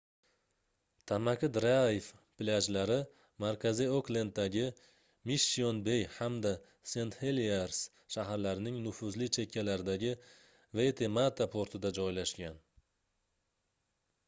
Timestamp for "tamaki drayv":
1.09-2.05